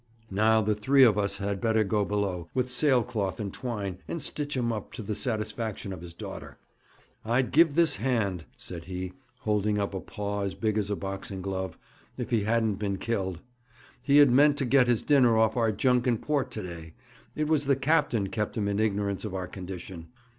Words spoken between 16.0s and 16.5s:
and pork